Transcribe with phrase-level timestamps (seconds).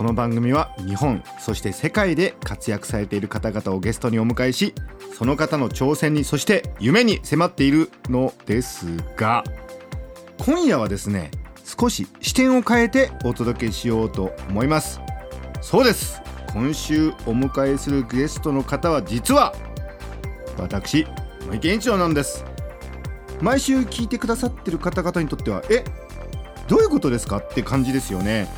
[0.00, 4.74] この番組は日本そして世界で活躍されている方々をゲストにお迎えし
[5.12, 9.44] その方の挑戦にそして夢に迫っているのですが
[10.38, 11.30] 今夜はですね
[11.66, 15.02] 少し視点を変えてお届けしようと思います。
[15.60, 16.22] そうです。
[16.54, 19.54] 今週お迎えするゲストの方は実は
[20.56, 21.06] 私
[21.44, 22.46] 森健一郎なんです。
[23.42, 25.84] 毎週聞いてくださってる方々にとってはえ
[26.68, 27.36] どういうことですか？
[27.36, 28.48] って感じですよね。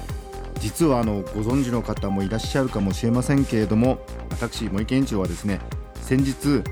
[0.60, 3.98] 実はあのご存知の方もいらっしゃるかもしれませんけれども
[4.30, 5.60] 私森健一郎はですね
[6.02, 6.62] 先日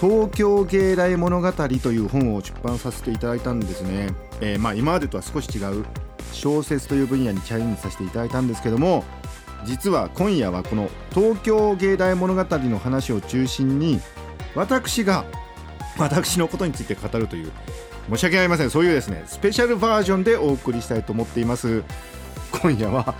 [0.00, 4.10] 東京芸大物語という本を出版させていただいたんですね、
[4.40, 5.84] えー、まあ今までとは少し違う
[6.32, 9.04] 小説という分野にチャレンジさせていただいたんですけども
[9.64, 14.00] 実は今夜はこの東京芸大物語の話を中心に
[14.54, 15.24] 私が
[15.98, 17.50] 私のことについて語るという
[18.10, 18.70] 申し訳ありません。
[18.70, 21.82] そういうですねスペシャルバージョンでお送りしたいと思っています。
[22.52, 23.14] 今夜は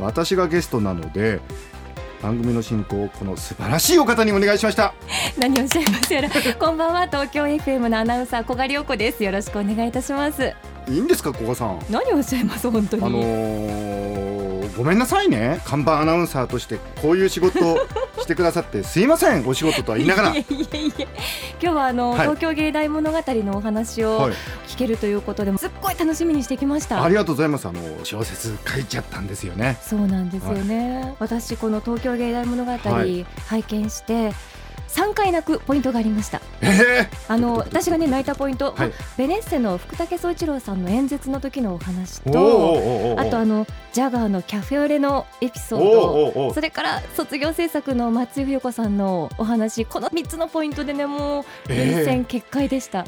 [0.00, 1.40] 私がゲストなので
[2.22, 4.92] 番組の進行この素晴らしいお方にお願いしました。
[5.38, 6.28] 何をおっしゃいますやら。
[6.30, 7.06] こんばんは。
[7.06, 9.22] 東京 FM のアナウンサー小賀良子です。
[9.22, 10.52] よろしくお願いいたします。
[10.88, 11.78] いいんですか小賀さん。
[11.90, 13.04] 何をおっしゃいます本当に。
[13.04, 13.88] あのー
[14.76, 15.60] ごめんなさいね。
[15.64, 17.58] 看板アナウンサーとしてこういう仕事
[18.28, 20.28] てくださってすいませんお仕事とは言いながら。
[20.36, 21.08] いえいえいえ。
[21.60, 24.30] 今日はあの、はい、東京芸大物語のお話を
[24.68, 27.02] 聞けるということで、はい、すっごい楽しみにしてきました。
[27.02, 27.66] ありがとうございます。
[27.66, 29.78] あの小説書いちゃったんですよね。
[29.82, 33.26] そうなんですよね、はい、私この東京芸大物語拝
[33.68, 34.32] 見して、
[34.88, 53.04] 3回泣くポイントがありました、えー、あの私がね泣いたポイント、はい、ベネッセの福武総一郎さんの演説の時のお話とあとあのジャガーのキャフェオレのエピソードそれから卒業制作の松井冬子さんのお話この3つのポイントでねもう連戦決壊でした、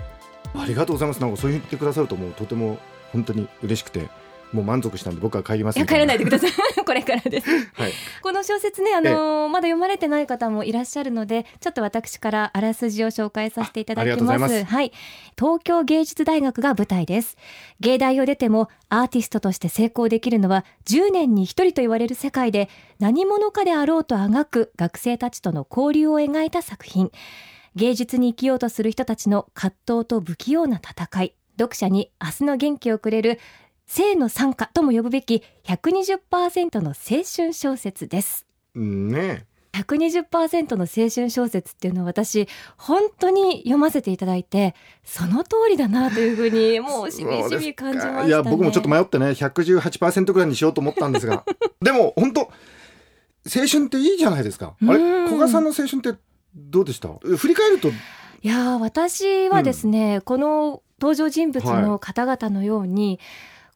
[0.54, 1.20] えー、ありがとうございます。
[1.20, 2.78] なんかそう言ってくださるともうとても
[3.12, 4.08] 本当に嬉しくて
[4.52, 6.50] もう満足したんで僕は帰りますいや帰らないでください。
[6.84, 14.64] これからです、はい、この小説ねあのー、まだ読まれてない方もいらっしゃるのでちょっと私からあらすじを紹介させていただきます。
[14.64, 14.92] はい。
[15.38, 17.36] 東京芸術大学が舞台です。
[17.78, 22.68] 芸大を出てもアーティストとして成功できるのは10年に1人と言われる世界で
[22.98, 27.10] 何者かであろうとあがく学生たちとの交流を描いた作品。
[27.76, 31.34] 芸術に生きようとする人たちの葛藤と不器用な戦い。
[31.58, 33.38] 読者に明日の元気をくれる
[33.90, 38.46] 性の参加とも呼ぶべき120%の青春小説です。
[38.76, 51.44] ね120%の青春小説っていうのは私本当に読ませていただいてその通りだなというふうに もうしみしみ感じました、ね、いや僕もちょっと迷ってね118%ぐらいにしようと思ったんですが。
[51.82, 54.76] でも本当青春っていいじゃないですか。
[54.80, 56.16] あれ古賀さんの青春って
[56.54, 57.08] どうでした？
[57.36, 57.88] 振り返ると。
[57.88, 57.92] い
[58.42, 63.18] や私はですね、うん、この登場人物の方々のように、はい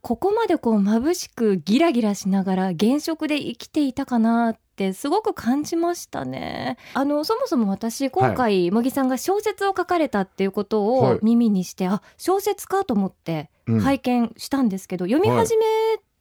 [0.04, 6.76] ここまでこう眩しくギラギラしながら現職で生きていたかなってすごく感じましたね。
[6.92, 15.64] あのそもそも私今回、茂木さんが小説を書かれたっていうことを耳にして、はい、あ小説かと思って拝見したんですけど、うん、読み始め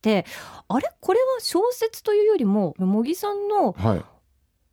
[0.01, 0.25] て、はい、
[0.69, 0.89] あれ？
[1.01, 4.05] これは小説というよりも茂木さんの、はい。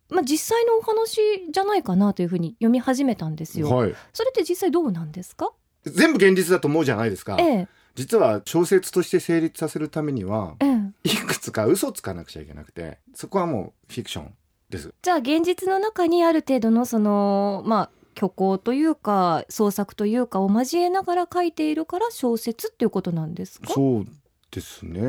[0.07, 1.19] まあ、実際のお話
[1.51, 3.67] じゃないかなというふうに読み始めたんですよ。
[3.67, 3.89] それ
[4.29, 5.51] って実際どうなんですか？
[5.83, 7.35] 全部現実だと思うじゃないですか。
[7.37, 14.33] ええ実は小説として成立させるためには、うん、いくつか嘘つかなくちゃいけなくてそこはもうフィクション
[14.69, 14.93] です。
[15.01, 23.73] じゃあ現実の中にある程度のそのまあ虚構というか創作というかを交えながら書いているから小説っていうことなんですか？
[23.73, 24.05] そう
[24.51, 25.01] ですね。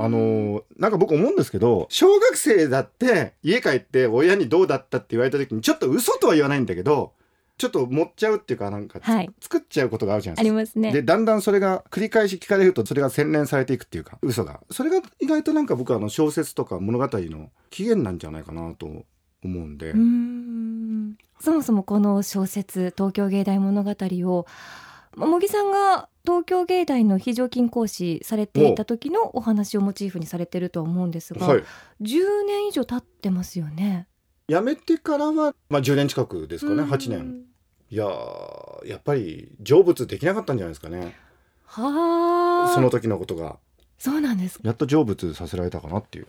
[0.00, 7.12] あのなんか僕思うんですけど小学生だって家帰って親にどうだったって言われた時にちょっと嘘とは言わないんだけど
[7.58, 10.56] ちょっと持っちゃうっていうかなんか、はい、作っちゃうことがあるじゃないですか。
[10.56, 10.92] ありますね。
[10.92, 19.04] でだんだんそれが繰り返し聞かれるとそれが洗練されていくっていうか嘘がそれが意外となんか僕はあの小説とか物語の起源なんじゃないかなと思
[19.42, 19.90] うんで。
[19.90, 24.46] うんそもそもこの小説「東京芸大物語を」
[25.16, 31.64] 茂木さんが東京芸大の非常勤講師されていた時のお話をモチーフにされてるとは思うんですが、はい、
[32.02, 34.07] 10年以上経ってますよね。
[34.48, 37.42] 辞めてからは、まあ、10年近くですかね、8年。
[37.90, 38.06] いや
[38.84, 41.16] やっぱり成仏できなかったんじゃないですかね。
[41.64, 43.58] はその時のことが。
[43.98, 44.58] そうなんです。
[44.62, 46.26] やっと成仏させられたかなっていう。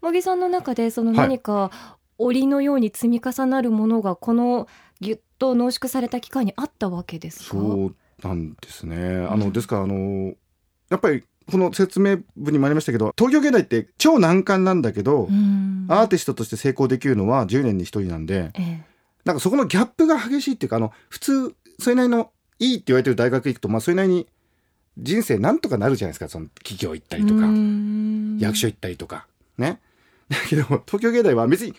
[0.00, 1.70] 茂木さんの中でその何か
[2.18, 4.68] 檻のように積み重なるものがこの
[5.00, 7.44] ぎゅっと濃縮された期間にあったわけですか？
[7.50, 9.26] そうなんですね。
[9.28, 10.34] あの、ですからあの
[10.88, 15.28] やっぱりこの説明文にもありましたけど東京芸大って超難関なんだけど、
[15.88, 18.84] アーティストとして成功できるのは10年に1人なんで、ええ、
[19.24, 24.26] なんかそこのギャップが激しいっていうかあの普通それなりのいいって言われてる大学行くと、まあ、それなりに
[24.98, 27.42] 人生なんとかなるじゃないですかその企業行ったりとか
[28.38, 29.26] 役所行ったりとか。
[29.58, 29.80] ね。
[30.28, 31.74] だけど東京芸大は別に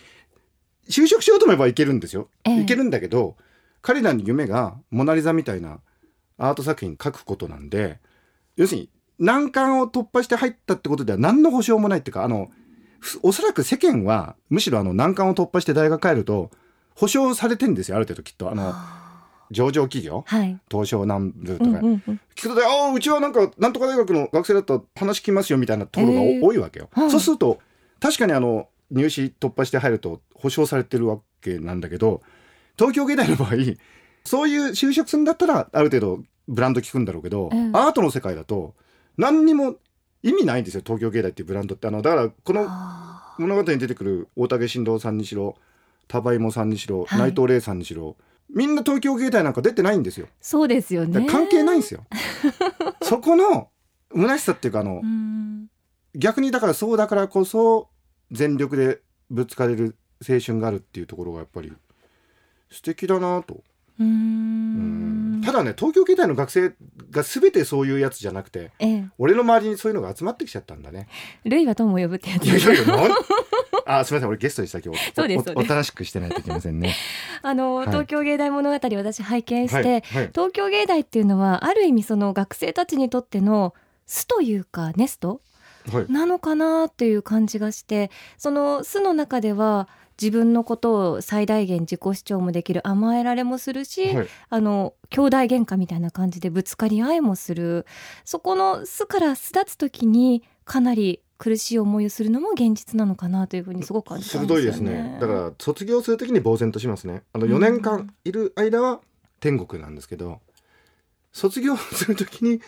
[0.88, 2.28] 就職しようと思えばいけるんですよ。
[2.44, 3.36] ええ、いけるんだけど
[3.82, 5.80] 彼らの夢が「モナ・リザ」みたいな
[6.38, 7.98] アート作品書くことなんで
[8.56, 12.48] 要するに難関を突破して入ったってことでは何の保証もないっていうかあの
[13.22, 16.50] おそらく世間はむしろあの難関を突破して大学帰ると
[16.94, 18.50] 保証されてんですよある程度きっと。
[18.50, 18.74] あの
[19.50, 26.90] 上場企業、はい、東証南部とか、うんうんうん、聞くとで「ああうちはなんかなんとか大学の学生だったら話聞きますよ」みたいなところが、えー、多いわけよ。
[26.92, 27.58] はい、そうすると
[27.98, 32.22] 確かにあの入試突破して入ると保証されてるわけなんだけど
[32.76, 33.50] 東京芸大の場合
[34.24, 38.74] そういう就職するんだったらある程度ブランド聞くんだろうけど、アートの世界だと
[39.18, 39.76] 何にも
[40.22, 41.86] 意味ないんですよ東京芸大っていうブランドって。
[41.86, 42.66] あのだからこの
[43.38, 45.56] 物語に出てくる大竹新郎さんにしろ
[46.06, 48.16] 田場芋さんにしろ、はい、内藤玲さんにしろ
[48.48, 50.26] みんな東京芸大なんか出てないんですよ。
[50.40, 51.26] そうですよね。
[51.26, 52.06] 関係ないんですよ。
[53.02, 53.68] そこの
[54.14, 55.02] 虚しさっていうかあの
[56.14, 57.88] 逆にだからそうだからこそ
[58.30, 59.00] 全力で
[59.30, 61.72] ぶつかれる青春があるっていうところがやっぱり
[62.70, 63.62] 素敵だなと
[64.00, 66.72] うんただね東京芸大の学生
[67.10, 71.08] が全てそういうやつじゃなくて、ええ、俺の周りにそういうのが集まってきちゃったんだね。
[71.44, 72.44] ルイは友を呼ぶってやつ。
[72.44, 73.14] いやいや いや
[73.86, 75.12] あすみません俺ゲストでした今日。
[75.14, 76.94] そうですおとなしくしてないといけませんね。
[77.42, 80.02] あの、はい、東京芸大物語私拝見して、はいはい、
[80.34, 83.74] 東京芸大っていうのはある意味その学生たちにとっての
[84.06, 85.40] 巣というかネスト
[86.08, 89.88] なのかなっていう感じがして、その巣の中では
[90.20, 97.86] 自分のことを最大限自己主張もできる甘えられもするし、はい、あの兄弟喧嘩みたいな感じでぶつかり合いもする。
[98.24, 105.18] そこの巣から巣立つ時にかなり苦しい思いをするのも現実なのかなというふうにすごく感じたんですよ、ね、鋭いですね。
[105.20, 107.22] だから卒業する時に呆然としますね。
[107.32, 109.00] あの4年間いる間は
[109.40, 110.38] 天国なんですけど、うん、
[111.32, 112.60] 卒業する時に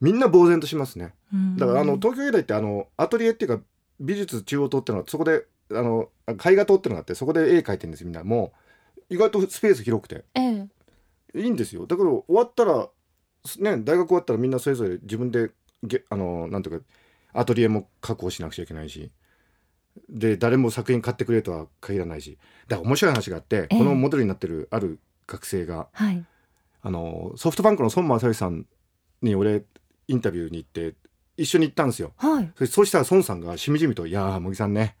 [0.00, 3.62] みんな呆然としますね、うん、だからあの東京芸大ってあのアトリエっていうか
[4.00, 8.24] 美術中央棟っていうのはそこであの絵画棟ってのがあってそこで絵描いてるんですみんな。
[8.24, 8.52] も
[8.96, 10.66] う意外とスペース広くて、え
[11.34, 11.86] え、いいんですよ。
[11.86, 12.88] だから終わったら
[13.58, 15.50] ね大学終わったらみんなそれぞれ自分で
[15.82, 16.78] げあのなんとか
[17.32, 19.10] アトリエも確保しなくちゃいけないし。
[20.08, 22.38] で誰も作品買ってくれとは限らないし。
[22.68, 26.24] だから面白い話があって、え、このモデルになってるある学生が、はい、
[26.82, 28.66] あのソフトバンクの孫正義さん
[29.22, 29.64] に俺
[30.08, 30.94] インタビューに行って
[31.36, 32.12] 一緒に行ったんですよ。
[32.16, 34.96] はい、そしたら孫さんがしみじみと「いや茂木さんね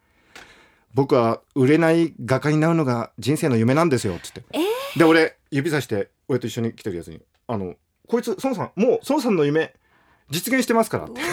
[0.94, 7.74] 僕は売れない画家になるのが人生の夢なんですよ」っつって、えー、で俺指さして俺と一緒に来てるやつに「あの
[8.08, 9.74] こいつ孫さんもう孫さんの夢
[10.30, 11.20] 実現してますから」って。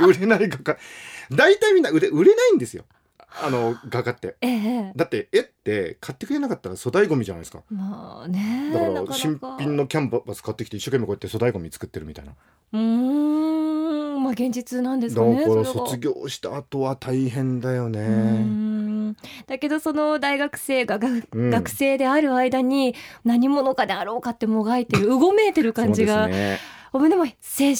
[0.00, 0.76] 売れない画家。
[1.30, 2.84] 大体みんな売れ売れないんですよ。
[3.42, 12.32] あの画家って、ええ、だって絵って買ってくれなかったら粗大ごみじゃないですか、まあね、だから新品のキャンバス買ってきて一生懸命こうやって粗大ごみ作ってるみたいな。
[12.72, 13.77] うん
[14.18, 19.14] まあ現実なんですかねだから卒業した後は大変だよね。
[19.46, 22.94] だけどその大学生がが、うん、学生である間に
[23.24, 26.58] 何者かであろうかってもがいてるうごめいてる感じが、ね、
[26.92, 27.28] おでも青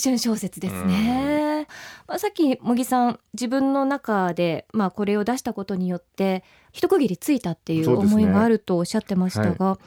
[0.02, 1.66] 春小説ですね。
[2.06, 9.78] まあ、さっき茂木さん自分の中で、まあ、これを出したことによって一区切りついたっていう思いがあるとおっしゃってましたが、ねはい、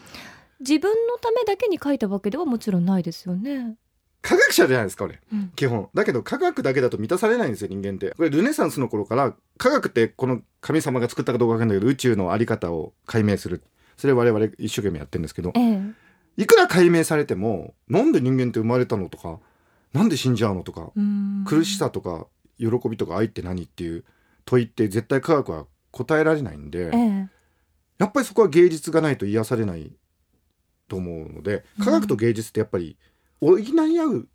[0.60, 3.76] 自分のためだけに書いたわけではもちろんないですよね。
[4.22, 5.90] 科学者じゃないですか俺、うん、基本。
[5.94, 8.12] だけど科学だけだと満たされないんですよ人間って。
[8.12, 13.64] これルネサンスの頃から科学ってこの神様が作ったかどうかわかんないけど宇宙のあり方を解明する。
[13.98, 15.82] それ我々一生懸命やってるんですけど、ええ、
[16.38, 19.40] いくら解明されてもなんで人間って生まれたのとか
[19.94, 20.92] なんで死んじゃうのとか
[21.46, 22.26] 苦しさとか
[22.58, 24.04] 喜びとか愛って何っていう
[24.46, 27.30] 問いって絶対科学は答えられないんで、ええ、
[28.00, 29.92] やっぱりそこは芸術がないと癒されない
[30.88, 32.98] と思うので科学と芸術ってやっぱり
[33.42, 34.28] 補い合うん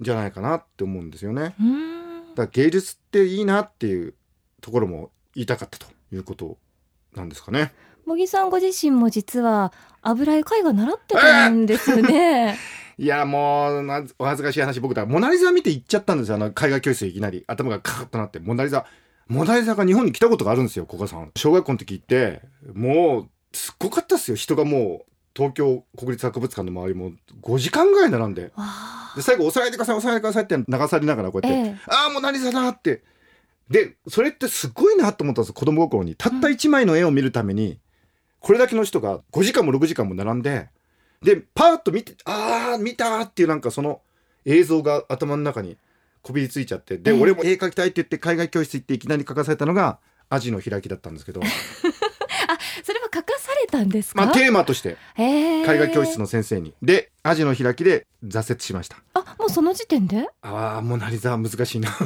[0.00, 1.54] じゃないかなって思うんですよね。
[2.34, 4.14] だから芸術っていいなっていう
[4.60, 6.58] ところも言いたかったということ
[7.14, 7.72] なんですかね。
[8.04, 9.72] 茂木さんご自身も実は
[10.02, 12.58] 油絵絵画習ってたんですよね。
[12.98, 18.84] いやもうお恥ずかしい話僕だモナ・リザ見て行っちゃったんですよあの絵画教室いきなり頭がカーッとなってモナ・リザ
[19.28, 22.42] モナ・リザが日本に来たことがあるんですよ古賀さん小学校の時行って
[22.74, 27.12] もうすっごかったっすよ人がもう東京国立博物館の周りも
[27.42, 28.52] 5時間ぐらい並んで
[29.16, 33.02] で最後「押さえてください押さえてください」って流されながらこうやって「ええ、ああモナ・リザだ!」って。
[33.70, 36.14] でそれってすごいなと思ったんです子供心に。
[36.14, 37.78] たった1枚の絵を見るために、
[38.38, 40.68] これだけの人が5時間も6時間も並んで
[41.22, 44.02] でパーッと見てああ見たっていうなんかその
[44.44, 45.78] 映像が頭の中に
[46.22, 49.98] こびりついちゃってで、俺も絵描きたいって言って海外教室行っていきなり書かされたのが
[50.28, 51.40] アジの開きだったんですけど。
[51.40, 51.44] あ
[52.82, 56.74] それは書かされたんですか、まあ、テーマとして海外教室の先生に。
[56.82, 58.96] でアジの開きで挫折しました。
[59.14, 60.28] あもうその時点で？
[60.42, 61.90] ああもう成沢難しいな。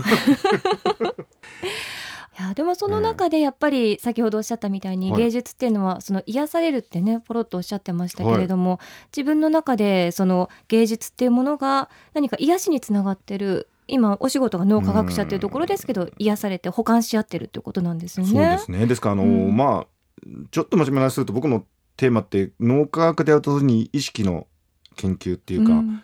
[2.39, 8.81] いやでもその中でやっぱり先ほどおっしゃったみたいに芸術っていうのはその癒されるってねポロッとおっしゃってましたけれども、はい、
[9.17, 18.33] 自分の中でその芸術っていうものが何か癒しにつながってる今お仕事が脳科学者っていうところですけど癒されて保管し合ってるっていうことなんですよね。
[18.33, 18.87] そうですね。
[18.87, 19.87] ですからあの、うん、まあ
[20.51, 21.67] ちょっと真面目な話すると僕の
[21.97, 24.47] テーマって脳科学であるとに意識の
[24.97, 26.03] 研究っていうか、うん、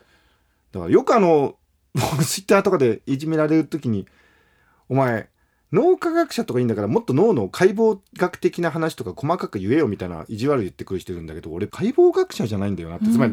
[0.72, 1.56] だからよくあの
[1.94, 4.06] 僕ツイッターとかでいじめられる時に
[4.88, 5.28] 「お前
[5.72, 13.06] 脳科学者とかいいんだからもっと脳の解剖学的な話とか細かく言えよみたいな意地悪言ってくる人いるんだけど俺解剖学者じゃないんだよなって。
[13.06, 13.32] つまり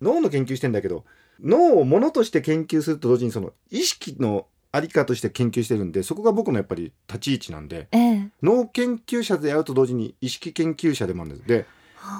[0.00, 1.04] 脳の研究してんだけど
[1.40, 11.46] 脳をものとして研究すると同時にその意識のありかとして研究してるんでそこが僕のやっぱり立ち位置なんで、ええ、脳研究者であると同時に意識研究者でもあるんです。
[11.46, 11.66] で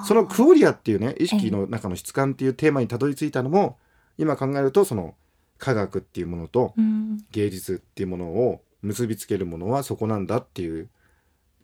[0.07, 3.77] そのクオリアっていうね意識の中の質感っていうテーマにたどり着いたのも
[4.17, 5.15] 今考えるとその
[5.57, 6.73] 科学っていうものと
[7.31, 10.87] 芸術っていうものを結びつけるものはそこなんだっていう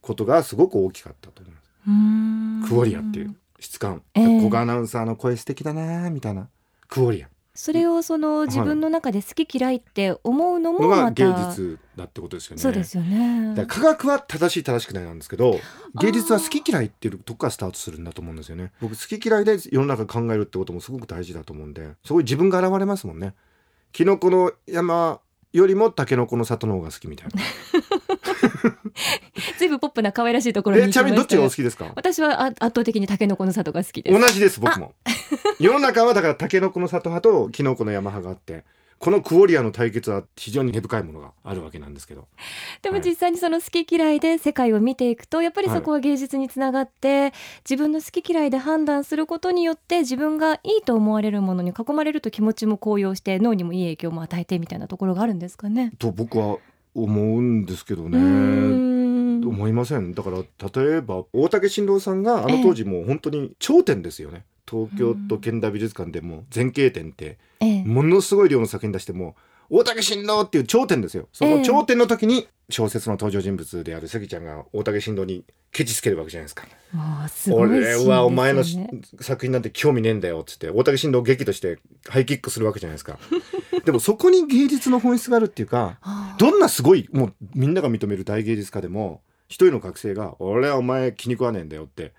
[0.01, 2.69] ことがすごく大きかったと思います。
[2.69, 6.49] クオリアっていう質感、えー、古賀アナウンサーの声素敵だなみたいな。
[6.89, 7.30] クオリア。
[7.53, 12.61] それをその自分の中で好き嫌いって思うのもまた、芸術だってことですよね。
[12.61, 13.55] そうですよね。
[13.55, 15.59] だ科学は正しい正しくないなんですけど、
[15.99, 18.71] 芸術は好き嫌いっていうとこからスタートするんだと思うんですよね。
[18.79, 23.33] 僕好き嫌いで世の中考えるってこともすごく大事だと思うんで、そこに自分が現れますもんね。
[23.91, 25.19] キノコの山
[25.51, 27.33] よりもタケノコの里の方が好きみたいな。
[30.01, 31.91] プな可愛らしいところにちなみにどっちがお好きですか？
[31.95, 34.19] 私は圧倒的にタケノコの里が好きです。
[34.19, 34.93] 同じです僕も。
[35.59, 38.65] 世の中はだからタケノコの里派とキノコの山派があって
[38.99, 42.27] このクオリアの対決は非常に根深いものがあるわけなんですけど。
[42.81, 47.33] でも実際にその好き嫌いで世界を見ていくとやっぱりそこは芸術につながって、はい、
[47.67, 55.91] 自分の好き嫌いで判断することによって自分がいいと思われるものに囲まれると気持ちも高揚して脳にもいい影響も与えてみたいなところがあるんですかね。
[55.97, 56.57] と僕は
[56.93, 58.90] 思うんですけどね。
[59.49, 60.13] 思いません。
[60.13, 60.37] だから
[60.83, 67.37] 例えば大竹新郎さんがあの当時もう本当に頂点ですよね、東京都現代美術館でも前景展って
[67.85, 69.35] ものすごい量の作品出しても
[69.73, 71.29] 大竹新郎っていう頂点ですよ。
[71.31, 76.67] その頂点の時に小説の登場人物である関ちゃんが大竹新郎にケチつけるわけじゃないですか。
[77.29, 78.63] すね、俺はお前の
[79.21, 81.79] 作品なんて興味ねえんだよっつって大竹新郎劇として
[82.09, 83.17] ハイキックするわけじゃないですか。
[83.85, 85.99] でもそこに芸術の本質があるっていうか
[86.37, 89.21] どんなすごいもうみんなが認める大芸術家でも
[89.51, 92.13] 一人の学生が「俺はお前気に食わねえんだよ」って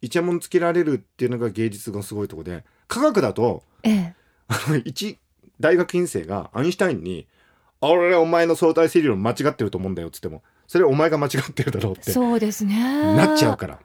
[0.00, 4.14] イチャモンつけられるっていうのが芸術のすごいとこで科学だと、ええ、
[4.46, 5.18] あの一
[5.60, 7.26] 大学院生がアインシュタインに
[7.82, 12.76] 「俺はお前の相対性理論間違ってると思うんだよ」っつってもそれはお前が間違ってるだろうってそうですね。
[13.16, 13.80] なっちゃうから。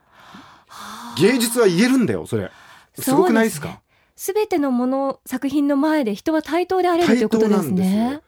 [1.17, 2.51] 芸術は言えるんだよそれ。
[2.97, 3.81] すごくないですか？
[4.15, 8.21] すべてのもの作品の前で人は対等であれるということですね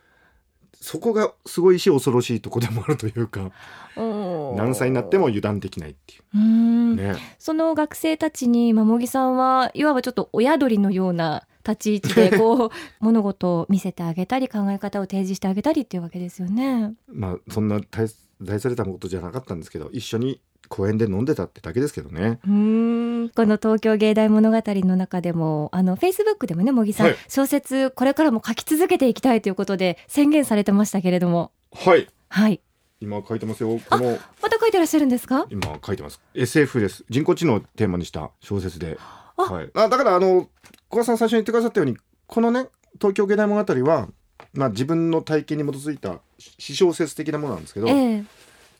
[0.85, 3.51] そこがすごいし恐ろしいとこでもあるというか
[3.97, 6.95] 何歳になっても油断できないっていう。
[6.95, 16.93] ね、その学生たちに茂木さんはいわばちょっと親鳥のような立ち位置で こう物事を見せてあげたり考え方を提示してあげたりっていうわけですよね。
[17.07, 18.07] まあそんな大
[18.39, 22.39] 大されたことじゃなかったんですけど一緒に公園で飲んでたってだけですけどね。
[22.47, 23.29] うん。
[23.29, 31.51] この東京芸大物語の中でもあのフェイスブックでもね茂木さん、はい、小説これからも書き続けていきたいということで宣言されてましたけれども。
[31.73, 32.07] はい。
[32.29, 32.61] はい。
[33.01, 33.79] 今書いてますよ。
[33.89, 35.45] このまた書いてらっしゃるんですか？
[35.49, 36.21] 今書いてます。
[36.33, 37.03] SF です。
[37.09, 38.97] 人工知能をテーマにした小説で。
[39.37, 40.47] はい、あだからあの
[40.87, 44.07] 小川さん最初に言ってくださったようにこのね東京芸大物語は
[44.53, 48.25] まあ自分の体験に基づいた私小説的なものなんですけど、えー、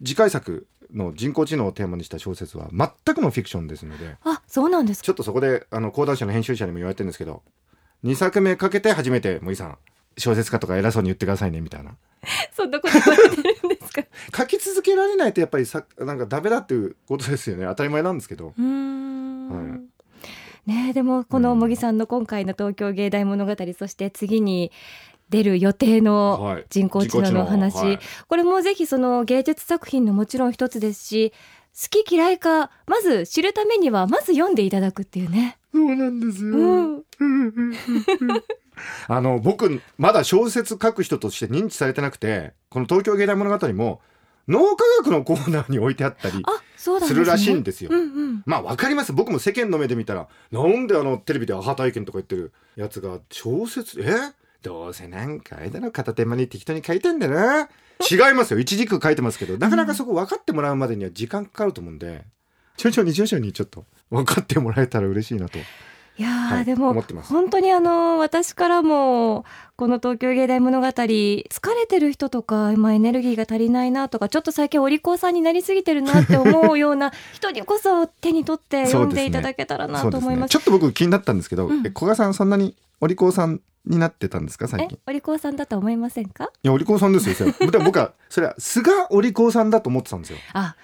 [0.04, 7.42] 次回作の人工知能をテーマにした小説は全くのフィクションですのであそうなんですちょっとそこであの講談社の編集者にも言われてるんですけど
[8.04, 9.78] 2作目かけて初めて森さん
[10.18, 11.92] 小説家とか偉そうに言ってくださいねみたいな。
[12.54, 14.04] そんなこと言われてるんですか？
[14.38, 17.66] 書き続けられないとやっぱりさなんかダメだっていうことですよね。
[17.66, 18.54] 当たり前なんですけど。
[18.58, 19.78] うん、は
[20.68, 24.72] い、ねでもこの茂木さんの今回の東京芸大物語、そして次に
[25.36, 31.34] 出る予定の人工知能の話、はいはい、これもぜひその芸術作品のもちろん一つですし
[31.74, 35.58] 好き嫌いかまず知るためにはまず読んでいただくっていうね。
[35.74, 37.04] そうなんですよ、うん、
[39.10, 44.00] あの僕まだ小説書く人として認知されてなくてこの東京芸大物語も
[44.48, 46.46] 脳科学のコーナーに置いてあったり
[46.78, 47.90] するらしいんですよ。
[47.92, 49.12] うんうん、まあわかります。
[49.12, 54.45] 僕も世間の目で見たらなんであのテレビでアハ体験とか言ってるやつが小説え？
[54.66, 57.70] どうせなんかあれだろ片手間に適当に書いてんだな。
[58.12, 58.60] 違いますよ。
[58.60, 62.26] 一軸書いてますけどなかなかそこ分かってもらうまでには時間かかると思うんで。
[62.78, 65.60] 徐々に徐々にちょっと分かってもらえたら嬉しいなと。
[66.18, 69.44] いや、はい、でも本当にあの私からも
[69.76, 80.50] この東京芸大物語疲れてる人とか今エネルギーが足りないなとかちょっと最近お利口さんになりすぎてるなって思うような 人にこそ手に取って読んでいただけたらなと思います。
[80.50, 85.00] ね、ちょっと僕気になったんですけど、うん、古賀さんそんなにお利口さんになってたんですか最近？
[85.08, 86.46] お利口さんだと思いませんか？
[86.46, 90.40] いやお利口さんですよ僕はそれは菅お利口さんだと思ってたんですよ。
[90.54, 90.76] あ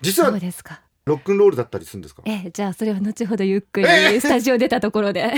[0.00, 0.80] 実はそうですか。
[1.04, 2.22] ロックンロールだったりするんですか？
[2.26, 3.86] えじゃあそれは後ほどゆっくり
[4.20, 5.32] スタジオ出たところで、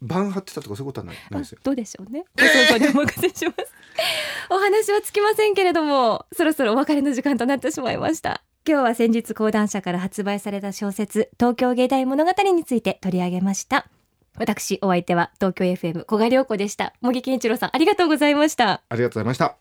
[0.00, 1.58] バン張ってたとかそういうことはないないですよ。
[1.62, 2.24] どうでしょうね。
[2.38, 3.72] ご想像にお任せします。
[4.50, 8.42] お話はつきませんけれどもそろそろお別れの時間となってしまいました。
[8.64, 13.88] 今日は先日講談社から発売された小説東京芸大物語について取り上げました
[14.38, 19.56] 私お相手は東京 FM 小賀良子でした茂木健一郎さんありがとうございましたありがとうございました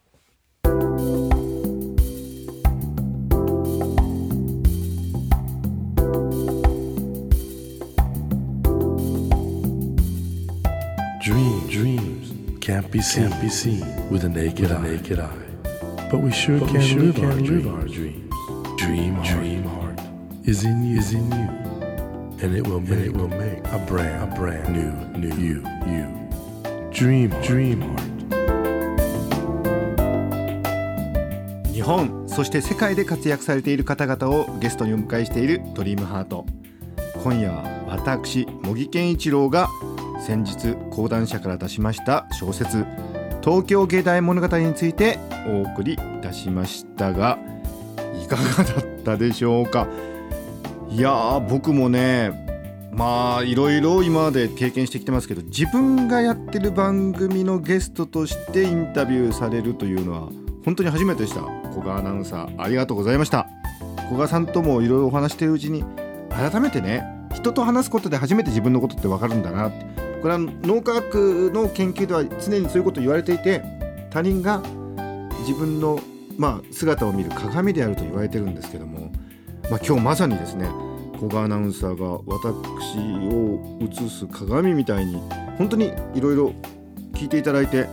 [11.22, 15.25] Dreams, dreams can't be seen, can't be seen with a naked, with a naked eye.
[15.25, 16.08] eye.
[16.10, 18.34] But we sure but can, we sure live, can our live our dreams.
[18.78, 20.10] Dream, dream heart, heart
[20.46, 21.61] is in you, is in you,
[22.43, 26.07] and it will make, it will make a brand, a brand new, new you, you.
[26.91, 28.12] Dream, dream heart.
[31.71, 36.45] 日本そして世界で活躍されている方々をゲストにお迎えしているドリームハート
[37.24, 39.67] 今夜は私茂木健一郎が
[40.19, 42.86] 先日講談社から出しました小説
[43.43, 45.17] 東京芸大物語について
[45.48, 47.39] お送りいたしましたが
[48.24, 49.88] いかがだったでしょうか？
[50.91, 52.32] いや僕もね
[52.91, 60.30] まあいろいろ今まで経験してきてますけど自分がやってる番組のゲストとしてインタビューされるというのは
[60.65, 61.41] 本当に初めてでした。
[61.71, 63.47] 古賀アナウンサーありがとうございました。
[64.10, 65.86] 古賀さんともいろいろお話してるうちに
[66.30, 69.86] 改めてね人と話すことで初めて自分のことって分かるんだなって。
[70.21, 73.63] これは脳科学の研究では常にそういうこと言われていて
[74.12, 74.62] 他人が
[75.39, 75.99] 自分の、
[76.38, 79.10] まあ、姿を見る鏡であると言われてるんですけども、
[79.71, 80.69] まあ、今日まさにですね
[81.15, 82.97] 古賀アナウンサーが私
[83.34, 85.15] を映す鏡みたいに
[85.57, 86.53] 本当にいろいろ
[87.13, 87.88] 聞いていただいて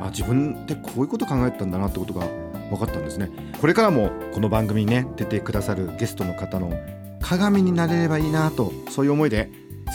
[0.00, 2.26] あ自分ってこういうこと考えてたんだなってことが
[2.70, 3.28] 分かったんですね。
[3.60, 6.72] これからもこの番組にね出てくださるゲストの方の
[7.20, 9.50] 鏡になれればいいなとそういう思いで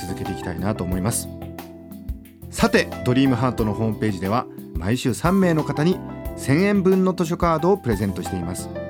[0.05, 1.27] 続けていきたいなと思います。
[2.51, 5.97] さてドリームハートのホームページでは毎週3名の方に
[6.37, 8.82] 1000円分の図書カードをプレゼントしています。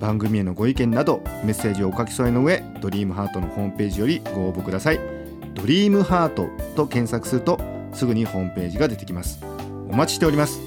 [0.00, 5.00] 番組へのご意見などメッセージをお書き添えの上ドリームハートのホームページよりご応募ください。
[5.54, 7.60] ドリームハートと検索すると
[7.92, 9.44] すぐにホームページが出てきます。
[9.90, 10.60] お待ちしております。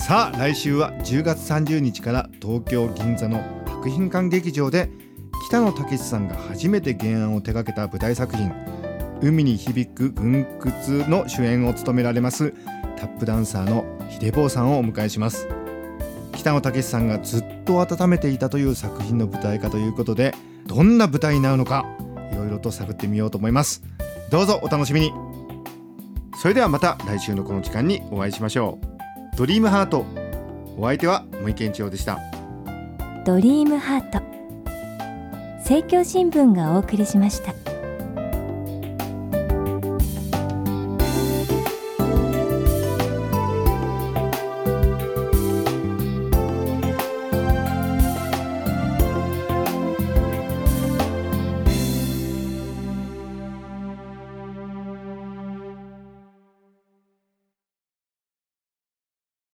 [0.00, 4.88] さあ来週は10月30日から東京銀座の博品館劇場で
[5.48, 8.50] 北野武さんが初めて原案を手掛けた舞台作品
[9.20, 12.54] 海に響く軍屈の主演を務められます
[12.96, 15.57] タップダンサーの秀坊さんをお迎えします。
[16.38, 20.34] 北野武さんがずっと温めていたという作品の舞台化ということで
[20.66, 21.84] どんな舞台になるのか
[22.32, 23.82] いろいろと探ってみようと思います。
[24.30, 25.12] どうぞお楽しみに。
[26.40, 28.78] それではまた来週のこの時間にお会いしましょ
[29.34, 29.36] う。
[29.36, 30.06] ドリームハート。
[30.76, 32.20] お相手は森健一郎でした。
[33.24, 34.22] ドリームハート。
[35.58, 37.77] 政教新聞がお送りしました。